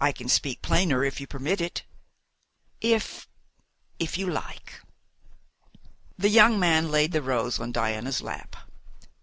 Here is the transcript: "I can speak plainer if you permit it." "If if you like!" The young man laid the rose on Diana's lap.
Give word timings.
"I 0.00 0.12
can 0.12 0.30
speak 0.30 0.62
plainer 0.62 1.04
if 1.04 1.20
you 1.20 1.26
permit 1.26 1.60
it." 1.60 1.82
"If 2.80 3.28
if 3.98 4.16
you 4.16 4.30
like!" 4.30 4.80
The 6.16 6.30
young 6.30 6.58
man 6.58 6.90
laid 6.90 7.12
the 7.12 7.20
rose 7.20 7.60
on 7.60 7.70
Diana's 7.70 8.22
lap. 8.22 8.56